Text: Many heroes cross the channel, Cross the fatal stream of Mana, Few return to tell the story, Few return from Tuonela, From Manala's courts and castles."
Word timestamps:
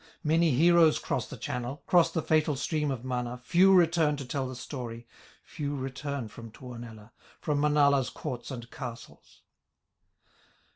Many 0.23 0.49
heroes 0.49 0.97
cross 0.97 1.27
the 1.27 1.37
channel, 1.37 1.83
Cross 1.85 2.13
the 2.13 2.23
fatal 2.23 2.55
stream 2.55 2.89
of 2.89 3.05
Mana, 3.05 3.37
Few 3.43 3.71
return 3.71 4.17
to 4.17 4.25
tell 4.25 4.47
the 4.47 4.55
story, 4.55 5.05
Few 5.43 5.75
return 5.75 6.27
from 6.27 6.49
Tuonela, 6.49 7.11
From 7.39 7.59
Manala's 7.59 8.09
courts 8.09 8.49
and 8.49 8.71
castles." 8.71 9.43